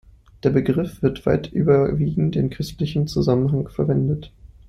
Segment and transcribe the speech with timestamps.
[0.41, 4.31] Der Begriff wird weit überwiegend in christlichem Zusammenhang verwendet.